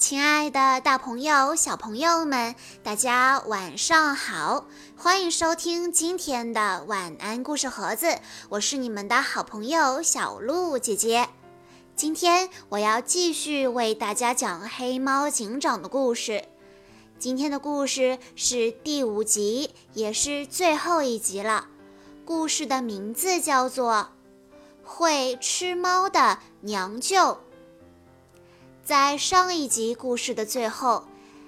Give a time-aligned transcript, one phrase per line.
[0.00, 4.64] 亲爱的，大朋友、小朋友们，大家晚上好！
[4.96, 8.18] 欢迎收听今天的晚安故事盒子，
[8.48, 11.28] 我是你们的好朋友小鹿姐姐。
[11.94, 16.44] 今天我要继续为大家讲黑猫警长的故事。
[17.18, 21.68] 今天的故事是第五集，也是最后一集了。
[22.24, 24.08] 故事的名字叫做
[24.88, 27.16] 《会吃猫的娘舅》。
[28.90, 31.04] 在上一集故事的最后，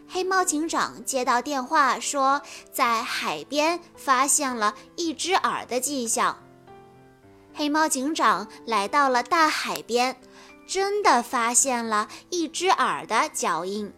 [0.09, 6.38] 黑猫警长接到电话，说在海边发现了一只耳的迹象。
[7.52, 10.20] 黑猫警长来到了大海边，
[10.68, 13.93] 真的发现了一只耳的脚印。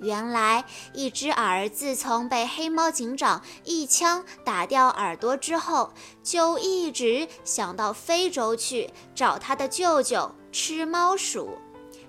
[0.00, 5.92] 原来，一只耳自从被黑猫警长一枪打掉耳朵之后，
[6.24, 11.56] 就一直想到非洲去找他的舅舅吃猫鼠。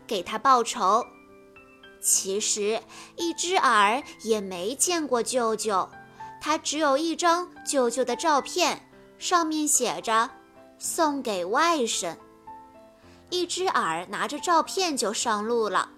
[0.09, 1.05] 给他报仇。
[2.01, 2.81] 其实，
[3.15, 5.87] 一只耳也没见过舅舅，
[6.41, 10.31] 他只有一张舅舅的照片，上面写着
[10.79, 12.15] “送给外甥”。
[13.29, 15.91] 一只耳拿着照片就上路了。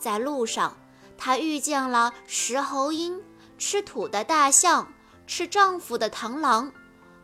[0.00, 0.76] 在路上，
[1.16, 3.22] 他遇见了石猴鹰、
[3.56, 4.92] 吃土的大象、
[5.26, 6.72] 吃丈夫的螳螂，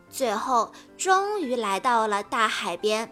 [0.09, 3.11] 最后终于来到了大海边。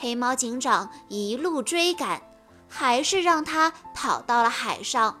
[0.00, 2.22] 黑猫警长一路追赶，
[2.66, 5.20] 还是让他跑到了海上。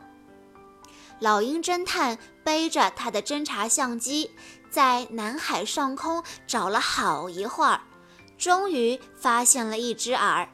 [1.18, 4.30] 老鹰侦探背着他的侦察相机，
[4.70, 7.82] 在南海上空找了好一会儿，
[8.38, 10.48] 终于发现了一只耳。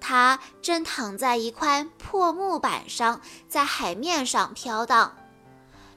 [0.00, 5.14] 它正躺在一块破木板上，在海面上飘荡。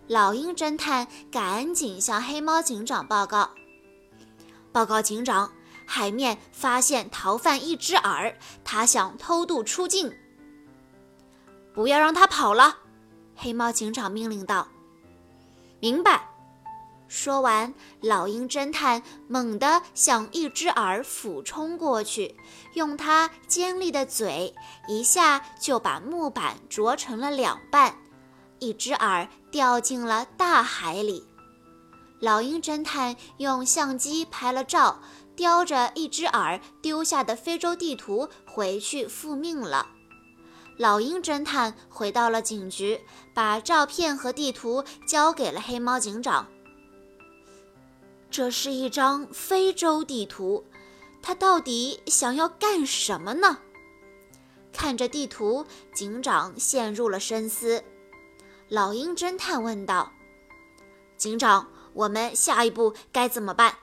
[0.07, 3.51] 老鹰侦探赶紧向黑猫警长报告
[4.73, 5.49] ：“报告警长。”
[5.95, 10.11] 海面发现逃犯一只耳，他想偷渡出境。
[11.71, 12.77] 不要让他跑了，
[13.35, 14.67] 黑猫警长命令道。
[15.79, 16.27] 明白。
[17.07, 22.35] 说完，老鹰侦探猛地向一只耳俯冲过去，
[22.73, 24.55] 用它尖利的嘴
[24.87, 27.95] 一下就把木板啄成了两半，
[28.57, 31.23] 一只耳掉进了大海里。
[32.19, 34.99] 老鹰侦探用相机拍了照。
[35.35, 39.87] 叼着一只耳丢下的非洲地图回去复命了。
[40.77, 43.01] 老鹰侦探回到了警局，
[43.33, 46.47] 把照片和地图交给了黑猫警长。
[48.31, 50.65] 这是一张非洲地图，
[51.21, 53.59] 他到底想要干什么呢？
[54.71, 57.83] 看着地图，警长陷入了深思。
[58.69, 60.11] 老鹰侦探问道
[61.15, 63.77] ：“警长，我们下一步该怎么办？”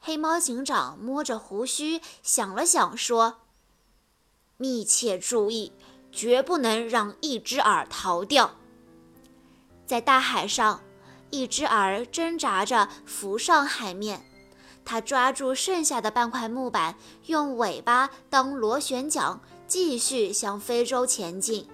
[0.00, 3.38] 黑猫警长摸着胡须想了想，说
[4.56, 5.72] ：“密切注意，
[6.10, 8.56] 绝不能让一只耳逃掉。”
[9.84, 10.82] 在大海上，
[11.30, 14.24] 一只耳挣扎着浮上海面，
[14.84, 21.68] 它抓住剩下的半块木板，用尾巴当螺旋桨，继续向非洲前进。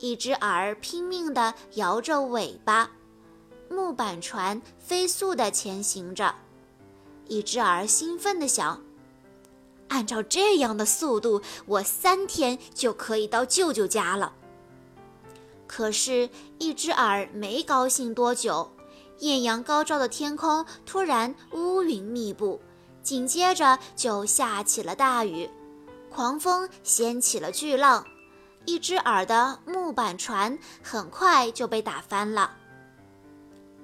[0.00, 2.90] 一只耳拼命地摇着尾巴，
[3.70, 6.34] 木板船飞速地前行着。
[7.28, 8.82] 一只耳兴奋地想
[9.88, 14.32] ：“按照这样的速度，我三天就可以到舅舅家了。”
[15.66, 18.70] 可是，一只耳没高兴多久，
[19.20, 22.60] 艳阳高照的天空突然乌云密布，
[23.02, 25.50] 紧接着就下起了大雨，
[26.10, 28.06] 狂风掀起了巨浪，
[28.66, 32.56] 一只耳的木板船很快就被打翻了。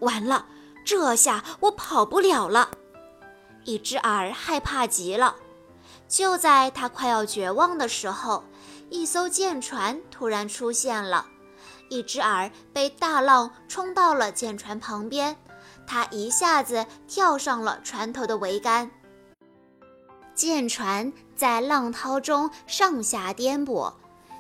[0.00, 0.46] 完了，
[0.84, 2.70] 这下我跑不了了。
[3.64, 5.36] 一只耳害怕极了。
[6.08, 8.44] 就在他快要绝望的时候，
[8.90, 11.26] 一艘舰船突然出现了。
[11.88, 15.36] 一只耳被大浪冲到了舰船旁边，
[15.86, 18.90] 他一下子跳上了船头的桅杆。
[20.34, 23.92] 舰船在浪涛中上下颠簸，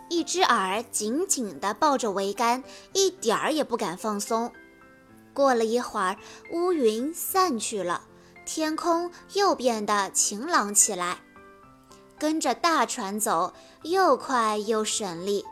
[0.08, 2.62] 一只耳紧紧地抱着桅杆，
[2.92, 4.52] 一点儿也不敢放松。
[5.34, 6.16] 过了一会儿，
[6.52, 8.02] 乌云散去了。
[8.52, 11.18] 天空又变得晴朗起来，
[12.18, 15.44] 跟着大船走，又快又省力。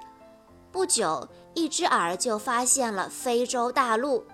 [0.73, 4.27] 不久，一只耳就发现了非洲大陆。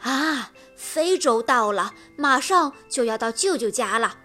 [0.00, 4.16] 啊，非洲到了，马上就要到舅舅家了！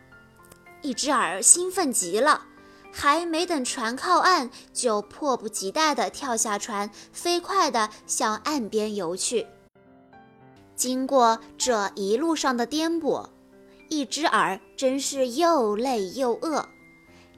[0.81, 2.45] 一只耳兴奋极了，
[2.93, 9.45] 还没等船靠岸，就迫不及待地跳下船，飞快地向岸边游去。
[10.75, 13.27] 经过这一路上的颠簸，
[13.89, 16.67] 一只耳真是又累又饿。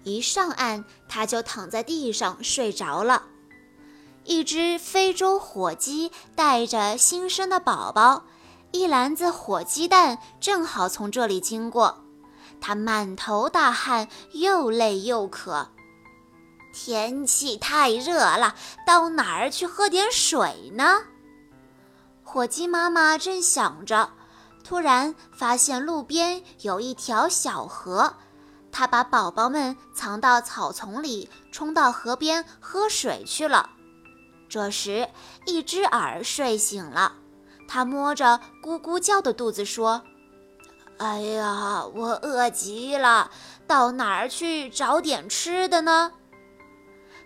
[0.04, 3.24] 一上岸，它就躺在地上睡着了。
[4.24, 8.26] 一只非洲火鸡带着新生的宝宝，
[8.72, 12.04] 一篮子火鸡蛋正好从这里经过。
[12.60, 15.70] 它满头大汗，又累又渴。
[16.74, 18.56] 天气太热了，
[18.86, 21.02] 到哪儿去喝点水呢？
[22.30, 24.10] 火鸡妈妈正想着，
[24.62, 28.16] 突然发现路边有一条小河，
[28.70, 33.70] 它把宝宝们藏到草丛里，冲到河边喝水去了。
[34.50, 35.08] 这时，
[35.46, 37.14] 一只耳睡醒了，
[37.66, 40.04] 它摸着咕咕叫的肚子说
[41.00, 43.32] ：“哎呀，我饿极了，
[43.66, 46.12] 到哪儿去找点吃的呢？”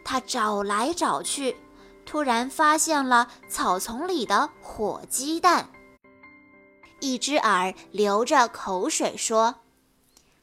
[0.05, 1.57] 它找来找去，
[2.11, 5.69] 突然发现了草丛里的火鸡蛋。
[6.99, 9.61] 一只耳流着口水说：“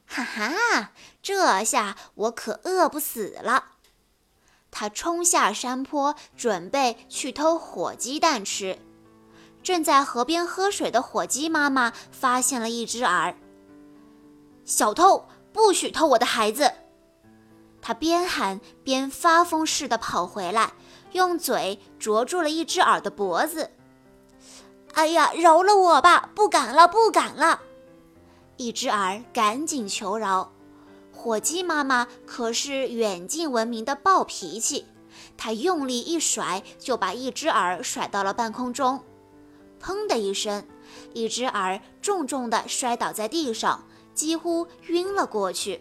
[0.08, 3.72] 哈哈，这下我可饿不死了。”
[4.72, 8.78] 他冲下山坡，准备去偷火鸡蛋吃。
[9.62, 13.36] 正在河边喝水的火鸡妈妈发现了一只耳。
[14.64, 16.72] 小偷，不许偷我的孩子！
[17.82, 20.72] 他边喊边发疯似的跑回来，
[21.12, 23.70] 用嘴啄住了一只耳的脖子。
[24.94, 26.30] 哎呀，饶了我吧！
[26.34, 27.60] 不敢了，不敢了！
[28.56, 30.52] 一只耳赶紧求饶。
[31.12, 34.86] 火鸡妈妈可是远近闻名的暴脾气，
[35.36, 39.00] 她用力一甩，就把一只耳甩到了半空中。
[39.80, 40.66] 砰的一声，
[41.12, 45.80] 一只耳重重地摔倒在地上，几乎晕了过去。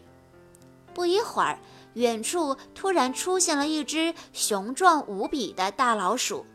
[0.94, 1.60] 不一会儿，
[1.94, 6.46] 远处突然出现了一只雄壮无比的大老鼠，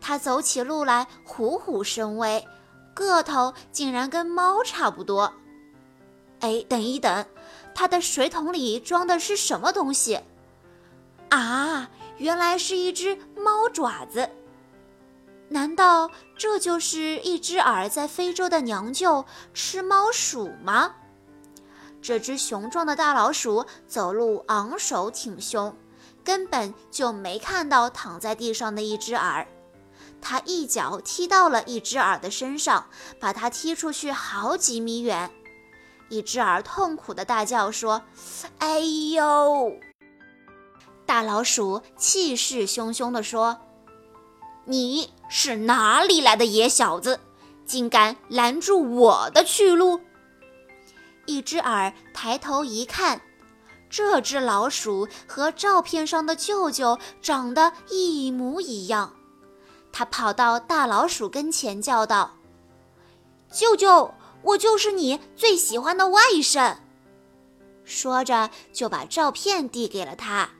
[0.00, 2.44] 它走起路来虎虎生威，
[2.94, 5.32] 个头竟然跟猫差不多。
[6.40, 7.24] 哎，等一等！
[7.74, 10.20] 它的水桶里装的是什么东西？
[11.30, 11.88] 啊，
[12.18, 14.28] 原来是一只猫爪子。
[15.48, 19.24] 难道这就是一只耳在非洲的娘舅
[19.54, 20.94] 吃猫鼠吗？
[22.02, 25.74] 这只雄壮的大老鼠走路昂首挺胸，
[26.24, 29.46] 根本就没看到躺在地上的一只耳。
[30.20, 32.86] 它一脚踢到了一只耳的身上，
[33.20, 35.30] 把它踢出去好几米远。
[36.08, 38.02] 一只耳痛苦的大叫说
[38.58, 39.72] ：“哎呦！”
[41.06, 43.58] 大老鼠气势汹汹地说
[44.66, 47.18] ：“你是哪里来的野小子，
[47.64, 50.00] 竟敢拦住我的去路？”
[51.26, 53.20] 一只耳抬头一看，
[53.88, 59.14] 这只老鼠和照片上的舅舅长得一模一样。
[59.92, 62.38] 他跑到大老鼠跟前叫道
[63.52, 66.78] ：“舅舅！”我就是你最喜欢的外甥。
[67.84, 70.50] 说着，就把照片递给了他。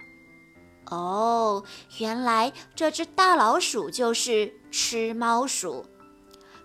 [0.87, 1.65] 哦，
[1.99, 5.85] 原来这只大老鼠就是吃猫鼠。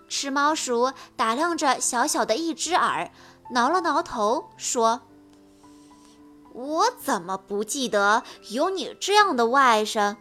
[0.08, 3.10] 吃猫鼠打量着小小的一只耳，
[3.50, 5.00] 挠了挠头，说
[6.52, 10.16] ：“我怎么不记得有你这样的外甥？”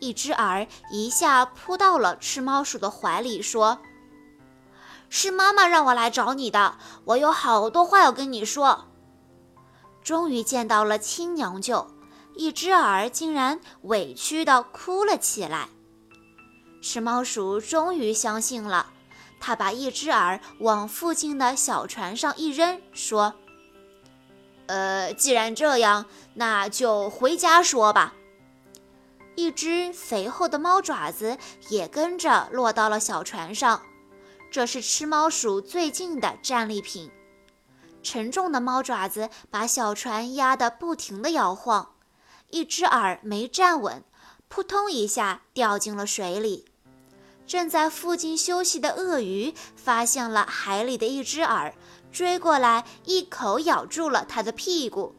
[0.00, 3.78] 一只耳一下扑到了吃猫鼠的怀里，说。
[5.08, 8.86] 是妈妈让我来找你的，我有好多话要跟你说。
[10.02, 11.86] 终于见到了亲娘舅，
[12.34, 15.68] 一只耳竟然委屈地哭了起来。
[16.82, 18.92] 吃猫鼠终于相信了，
[19.46, 23.34] 他把一只耳往附近的小船上一扔，说
[24.64, 28.14] ：“呃，既然这样，那就回家说吧。”
[29.36, 31.36] 一只肥厚的猫爪子
[31.68, 33.82] 也跟着落到了小船上。
[34.50, 37.10] 这是吃猫鼠最近的战利品。
[38.02, 41.96] 沉重的猫爪子把小船压得不停地摇晃，
[42.48, 44.02] 一只耳没站稳，
[44.48, 46.64] 扑通一下掉进了水里。
[47.46, 51.74] 正在附近休息的鳄鱼发现了海里的一只耳，
[52.10, 55.14] 追过来一口咬住了它的屁股。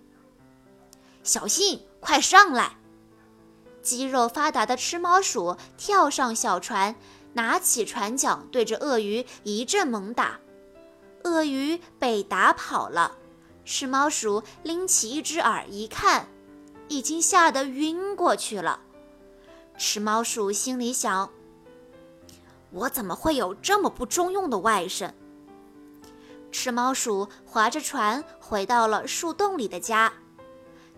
[1.23, 2.77] 小心，快上来！
[3.81, 6.95] 肌肉发达的吃猫鼠跳上小船。
[7.33, 10.39] 拿起船桨，对着鳄鱼一阵猛打，
[11.25, 13.17] 鳄鱼被打跑了。
[13.65, 16.29] 吃猫鼠拎起一只耳一看，
[16.87, 18.79] 已经吓得晕过去了。
[19.77, 21.29] 吃猫鼠心里想：
[22.75, 25.11] 我怎么会有这么不中用的外甥？
[26.51, 30.13] 吃猫鼠划着船回到了树洞里的家。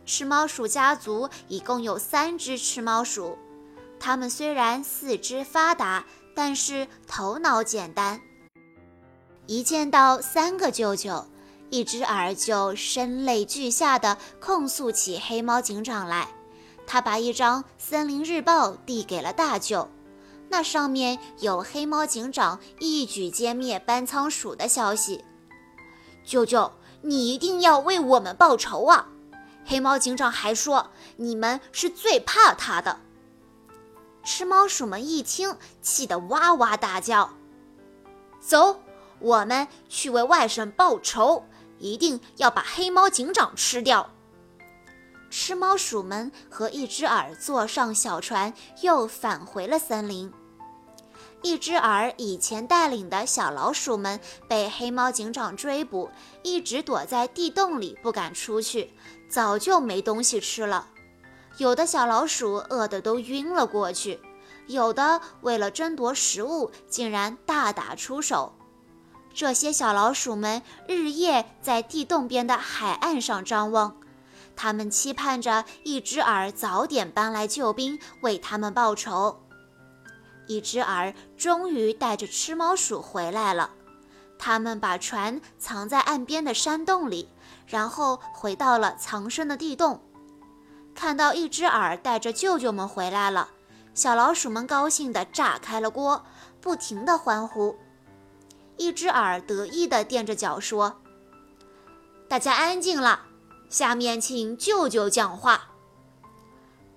[0.05, 3.37] 吃猫鼠家族一共有三只吃猫鼠，
[3.99, 6.03] 它们虽然四肢发达。
[6.39, 8.21] 但是头脑简单。
[9.47, 11.25] 一见到三个舅舅，
[11.71, 16.27] 一只耳就声泪俱下地控诉起黑猫警长来。
[16.85, 19.89] 他把一张森林日报递给了大舅，
[20.49, 25.23] 那上面有黑猫警长一举歼灭斑仓鼠的消息。
[26.23, 29.07] 舅舅，你一定要为我们报仇啊！
[29.65, 33.01] 黑猫警长还说，你们是最怕他的。
[34.23, 37.31] 吃猫鼠们一听，气得哇哇大叫。
[38.39, 38.81] 走，
[39.19, 41.45] 我们去为外甥报仇，
[41.79, 44.09] 一定要把黑猫警长吃掉。
[45.29, 50.31] 吃猫鼠们和一只耳坐上小船，又返回了森林。
[51.43, 54.19] 一只耳以前带领的小老鼠们
[54.49, 56.09] 被黑猫警长追捕，
[56.43, 58.91] 一直躲在地洞里不敢出去，
[59.29, 60.87] 早就没东西吃了。
[61.57, 64.19] 有的小老鼠饿得都晕了过去，
[64.65, 68.53] 有的为了争夺食物，竟然大打出手。
[69.33, 73.95] 这些小老鼠们日夜在地洞边的海岸上张望。
[74.57, 79.43] 他们期盼着一只耳早点搬来救兵，为他们报仇。
[80.47, 83.69] 一只耳终于带着吃猫鼠回来了。
[84.39, 87.29] 他们把船藏在岸边的山洞里，
[87.67, 90.01] 然后回到了藏身的地洞。
[90.95, 93.49] 看到一只耳带着舅舅们回来了，
[93.93, 96.23] 小老鼠们高兴地炸开了锅，
[96.59, 97.77] 不停地欢呼。
[98.77, 101.01] 一只耳得意地垫着脚说
[102.27, 103.25] ：“大家安静了。”
[103.69, 105.69] 下面请舅舅讲话。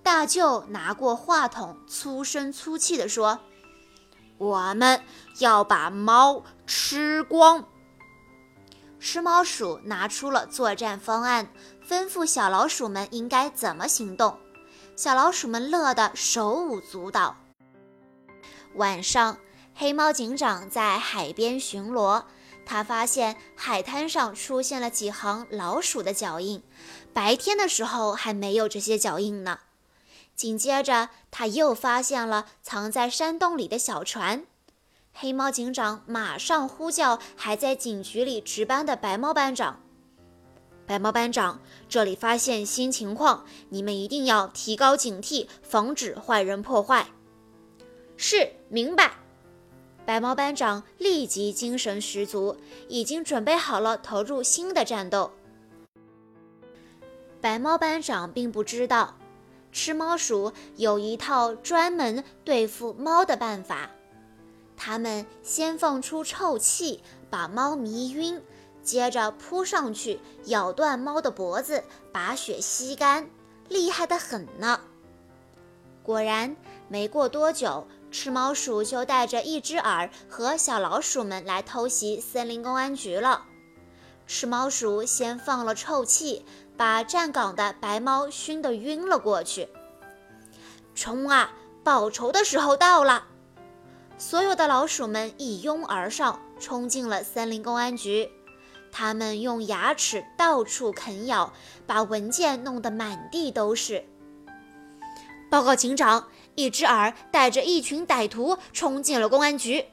[0.03, 3.39] 大舅拿过话筒，粗声粗气地说
[4.39, 5.03] ：“我们
[5.39, 7.65] 要把猫吃光。”
[8.99, 11.51] 吃猫鼠拿出了作战方案，
[11.87, 14.37] 吩咐小老鼠们应该怎么行动。
[14.95, 17.35] 小老鼠们乐得手舞足蹈。
[18.75, 19.37] 晚上，
[19.75, 22.23] 黑猫警长在海边巡逻。
[22.65, 26.63] 他发现海滩上出现了几行老鼠的脚印，
[27.13, 29.59] 白天的时候还没有这些脚印呢。
[30.35, 34.45] 紧接着，他又发现了藏在山洞里的小船。
[35.13, 39.81] 黑猫警长马上呼叫还在警局里值班的白猫班长
[40.87, 47.07] ：“白猫班长，这里发现新情况，你们一定要提高警惕，防止坏人破坏。
[48.15, 49.11] ”“是，明白。”
[50.05, 52.57] 白猫班长立即精神十足，
[52.89, 55.31] 已经准备好了投入新的战斗。
[57.39, 59.15] 白猫班长并不知道，
[59.71, 63.89] 吃猫鼠有一套专门对付猫的办法。
[64.75, 68.41] 他们先放出臭气，把猫迷晕，
[68.83, 73.29] 接着扑上去咬断猫的脖子，把血吸干，
[73.69, 74.81] 厉害的很呢。
[76.01, 76.55] 果然，
[76.87, 77.87] 没过多久。
[78.11, 83.45] 吃猫鼠就带着一只耳和小老鼠们来偷袭森林公安局了。
[84.27, 86.45] 吃猫鼠先放了臭气，
[86.77, 89.69] 把站岗的白猫熏得晕了过去。
[90.93, 91.53] 冲啊！
[91.83, 93.27] 报仇的时候到了！
[94.17, 98.29] 所有的老鼠们一拥而上，冲进了森林公安局。
[98.91, 101.53] 他们用牙齿到处啃咬，
[101.87, 104.05] 把文件弄得满地都是。
[105.49, 106.27] 报告警长。
[106.61, 109.83] 一只耳带着一群歹徒冲进了公安局，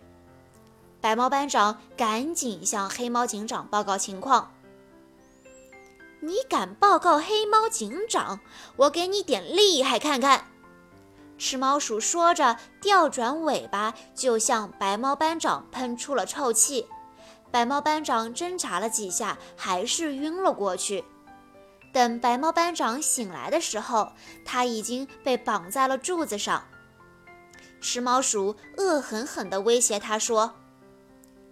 [1.00, 4.52] 白猫班长赶紧向黑猫警长报告情况。
[6.20, 8.40] 你敢报告黑猫警长？
[8.76, 10.44] 我给你点厉害看看！
[11.38, 16.86] 吃猫鼠说着，调转尾巴就向白猫班长喷出了臭气。
[17.50, 21.02] 白猫班长挣扎了几下，还是晕了过去。
[21.92, 24.12] 等白猫班长醒来的时候，
[24.44, 26.64] 他已经被绑在了柱子上。
[27.80, 30.54] 吃猫鼠恶狠狠地威胁他说：“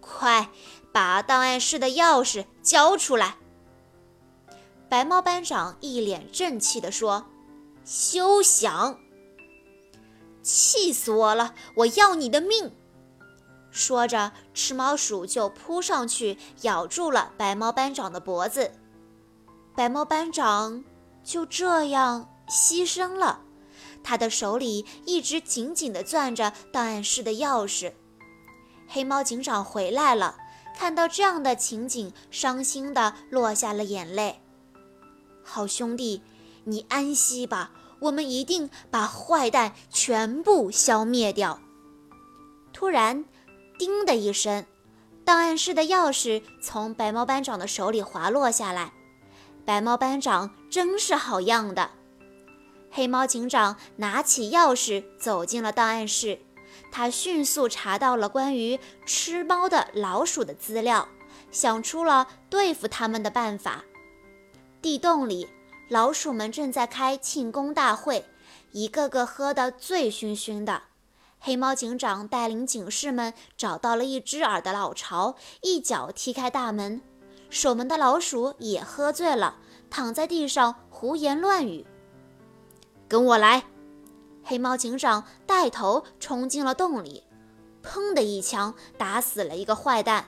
[0.00, 0.48] 快
[0.92, 3.36] 把档案室的钥匙交出来！”
[4.88, 7.26] 白猫班长一脸正气地说
[7.84, 8.98] ：“休想！
[10.42, 11.54] 气死我了！
[11.76, 12.72] 我要你的命！”
[13.70, 18.72] 说着，吃猫鼠就扑上去咬住了白猫班长的脖子。
[19.76, 20.82] 白猫班长
[21.22, 23.40] 就这样牺牲了，
[24.02, 27.92] 他的手里一直紧紧地攥着档案室的钥匙。
[28.88, 30.36] 黑猫警长回来了，
[30.74, 34.40] 看到这样的情景，伤心地落下了眼泪。
[35.44, 36.22] 好兄弟，
[36.64, 41.60] 你安息吧，我们一定把坏蛋全部消灭掉。
[42.72, 43.26] 突然，
[43.78, 44.64] 叮的一声，
[45.22, 48.94] 档案室的钥匙从白猫班长的手里滑落下来。
[49.66, 51.90] 白猫班长真是好样的！
[52.88, 56.38] 黑猫警长拿起钥匙走进了档案室，
[56.92, 61.08] 他迅速查到了关于吃猫的老鼠的资料，
[61.50, 63.82] 想出了对付他们的办法。
[64.80, 65.48] 地洞里，
[65.88, 68.24] 老鼠们正在开庆功大会，
[68.70, 70.84] 一个个喝得醉醺醺的。
[71.40, 77.02] 黑猫警长带领警士们找到了一只耳的老巢，一脚踢开大门。
[77.48, 79.56] 守门的老鼠也喝醉了，
[79.88, 81.86] 躺在地上胡言乱语。
[83.08, 83.64] 跟我来！
[84.42, 87.24] 黑猫警长带头冲进了洞里，
[87.82, 90.26] 砰的一枪打死了一个坏蛋。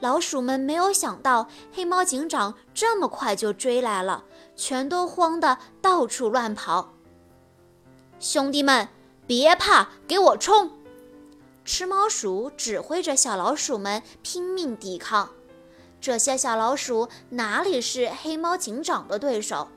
[0.00, 6.94] 老鼠们没有想到黑猫警长这么快就追来了，全都慌得到处乱跑。
[8.20, 8.88] 兄弟们！
[9.26, 10.70] 别怕，给我冲！
[11.64, 15.28] 吃猫鼠指挥着小老鼠们拼命抵抗。
[16.00, 19.68] 这些小老鼠哪里是黑猫警长的对手？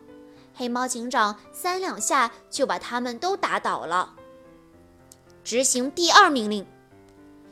[0.54, 4.14] 黑猫警长三两下就把他们都打倒了。
[5.44, 6.66] 执行第二命令！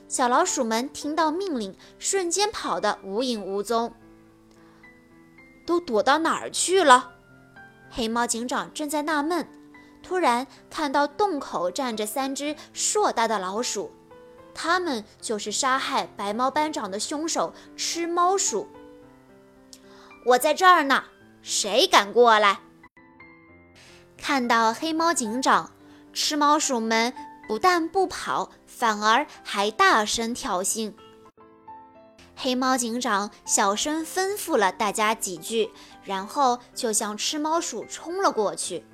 [0.08, 3.94] 小老鼠们听到命令，瞬间跑得无影无踪。
[5.66, 7.12] 都躲到哪儿去了？
[7.90, 9.48] 黑猫警长正在纳闷。
[10.02, 13.92] 突然看到洞口站着三只硕大的老鼠，
[14.62, 18.68] 他们就是杀害白猫班长的凶手——吃猫鼠。
[20.25, 21.06] 我在这儿呢，
[21.42, 22.60] 谁敢过来？
[24.18, 25.72] 看到黑猫警长，
[26.12, 27.13] 吃猫鼠们
[27.48, 30.92] 不但不跑，反而还大声挑衅。
[32.36, 35.72] 黑猫警长小声吩咐了大家几句，
[36.04, 38.86] 然后就向吃猫鼠冲了过去。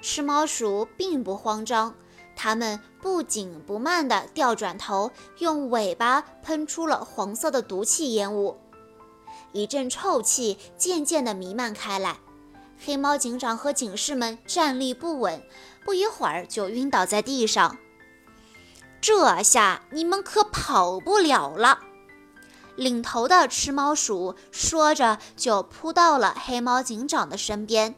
[0.00, 1.96] 吃猫鼠并不慌张，
[2.36, 8.58] 它们不紧不慢地调转头，用尾巴喷出了黄色的毒气烟雾，
[9.52, 12.18] 一阵臭气渐渐地弥漫开来。
[12.78, 15.42] 黑猫警长和警士们站立不稳，
[15.84, 17.78] 不一会儿就晕倒在地上。
[19.00, 21.78] 这下你们可跑不了了！
[22.76, 27.94] 领头的吃猫鼠说着，就扑到了黑猫警长的身边。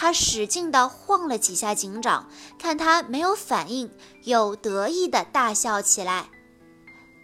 [0.00, 3.90] 他使劲地晃了几下警长，看他没有反应，
[4.22, 6.28] 又得意地大笑起来。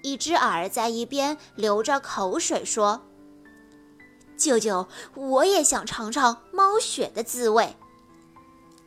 [0.02, 3.02] 一只耳在一边流着口水说
[4.36, 7.76] ：“舅舅，我也想尝尝猫血的滋味。”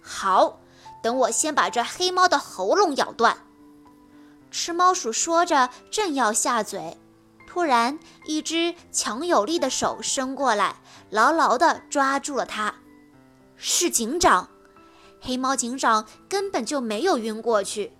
[0.03, 0.59] 好，
[1.01, 3.37] 等我先把这黑猫的喉咙咬断。
[4.51, 6.97] 吃猫鼠说着，正要下嘴，
[7.47, 10.75] 突然一只强有力的手伸过来，
[11.09, 12.75] 牢牢地抓住了他。
[13.57, 14.49] 是警长，
[15.19, 17.91] 黑猫警长根本就没有晕过去。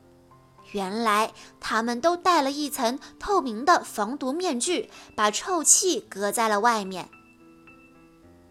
[0.72, 7.10] 原来他们都戴了一层透明的防毒面具，把臭气隔在了外面。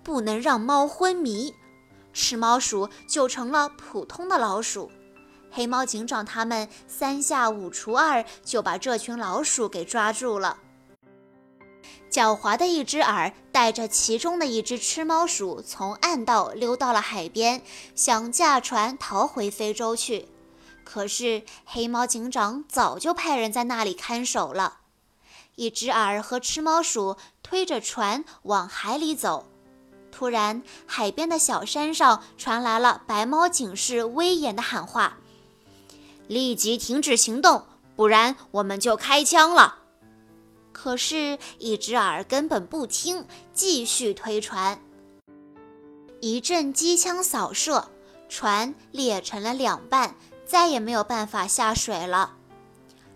[0.03, 1.55] 不能让猫昏迷，
[2.13, 4.91] 吃猫鼠就成了普通的老鼠。
[5.51, 10.59] 黑猫警长他们三下五除二就把这群老鼠给抓住了。
[12.11, 17.63] 狡猾的一只耳带着其中的一只吃猫鼠，从暗道溜到了海边，
[17.95, 20.29] 想驾船逃回非洲去。
[20.85, 24.79] 可是黑猫警长早就派人在那里看守了。
[25.57, 29.47] 一只耳和吃猫鼠推着船往海里走，
[30.13, 35.19] 突然，海边的小山上传来了白猫警士威严的喊话
[36.29, 37.65] ：“立即停止行动，
[37.97, 39.81] 不然我们就开枪了。”
[40.77, 44.79] 可是，一只耳根本不听，继续推船。
[46.21, 47.89] 一阵机枪扫射，
[48.29, 52.35] 船裂成了两半，再也没有办法下水了。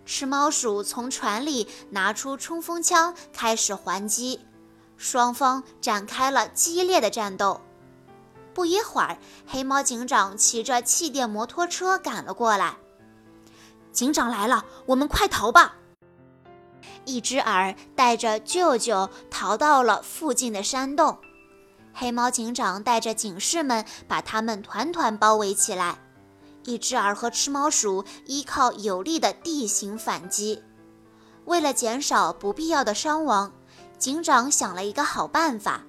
[0.07, 4.39] 吃猫鼠从船里拿出冲锋枪，开始还击。
[4.97, 7.61] 双方展开了激烈的战斗。
[8.55, 12.77] 不一会儿，黑猫警长骑着气垫摩托车赶了过来。
[13.91, 15.75] 警长来了，我们快逃吧！
[17.05, 21.17] 一只耳带着舅舅逃到了附近的山洞，
[21.93, 25.99] 黑猫警长带着警士们把他们团团包围起来。
[26.63, 30.63] 一只耳和吃猫鼠依靠有力的地形反击。
[31.45, 33.51] 为了减少不必要的伤亡，
[33.97, 35.81] 警长想了一个好办法，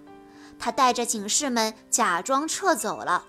[0.58, 3.26] 他带着警士们假装撤走了。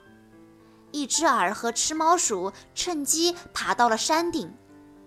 [0.91, 4.53] 一只耳和吃猫鼠趁机爬到了山顶。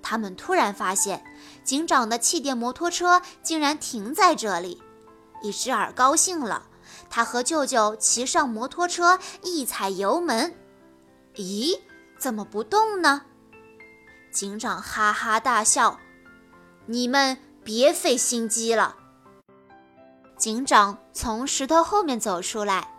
[0.08, 1.24] 他们突然发现，
[1.64, 4.80] 警长的气垫摩托车竟然停在这里。
[5.42, 6.68] 一只耳高兴了，
[7.10, 10.54] 他和舅舅骑上摩托车，一踩油门，
[11.34, 11.80] 咦，
[12.20, 13.22] 怎么不动呢？
[14.30, 15.98] 警长哈哈大笑
[16.86, 18.94] ：“你们别费心机了。”
[20.38, 22.94] 警长从石头后面走出来，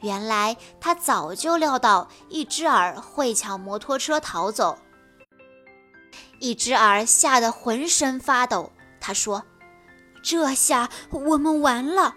[0.00, 4.78] 原来他早就料到一只耳会抢摩托车逃走。
[6.44, 8.70] 一只耳吓得浑身发抖。
[9.00, 9.44] 他说
[10.22, 12.16] ：“这下我们完了！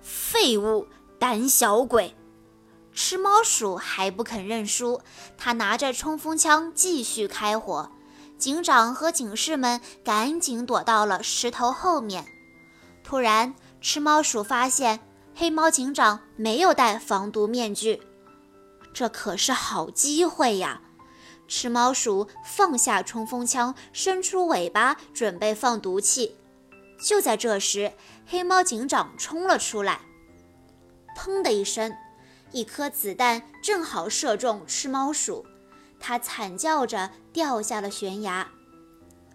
[0.00, 0.88] 废物，
[1.18, 2.16] 胆小鬼！
[2.94, 5.02] 吃猫鼠还不肯认输，
[5.36, 7.90] 他拿着冲锋枪继续开火。
[8.38, 12.24] 警长和警士们赶紧躲到了石头后面。
[13.04, 15.00] 突然，吃猫鼠发现
[15.34, 18.00] 黑猫警长没有戴防毒面具，
[18.94, 20.80] 这可是好机会呀！
[21.48, 26.36] 吃猫鼠放下冲锋枪，伸出尾巴准备放毒气。
[27.00, 27.92] 就在这时，
[28.26, 30.02] 黑猫警长冲了出来，
[31.16, 31.96] 砰的一声，
[32.52, 35.46] 一颗子弹正好射中吃猫鼠，
[35.98, 38.48] 它惨叫着掉下了悬崖。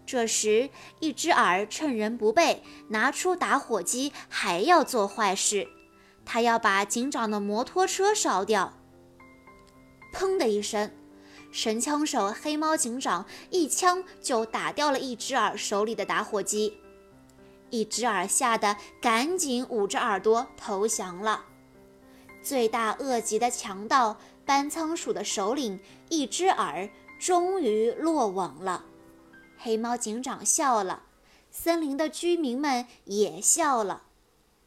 [0.06, 5.66] 这时，一只耳趁人不备，拿出打火机，还要做坏事，
[6.24, 8.74] 他要把警长的摩托车烧掉。
[10.12, 10.90] 砰的一声。
[11.54, 16.78] 神枪手黑猫警长一枪就打掉了一只耳手里的打火机，
[17.70, 21.44] 一只耳吓得赶紧捂着耳朵投降了。
[22.42, 26.90] 罪大恶极的强盗班仓鼠的首领一只耳
[27.20, 28.86] 终于落网了。
[29.56, 31.04] 黑猫警长笑了，
[31.52, 34.02] 森林的居民们也笑了，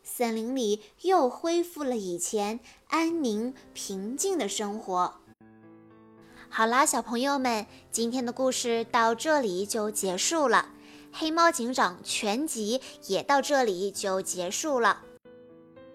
[0.04, 5.20] 森林里又恢复了以前安宁平静的生活。
[6.50, 10.70] 好啦，小朋友们，今天的故事到这里就结束了。
[11.14, 15.02] 黑猫警长全集也到这里就结束了。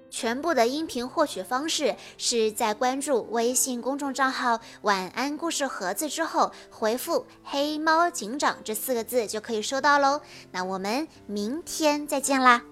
[0.09, 10.21] 全部的音频获取方式是在关注微信公众账号“晚安故事盒子”之后，回复“黑猫警长”这四个字就可以收到喽。
[10.51, 12.63] 那我们明天再见啦！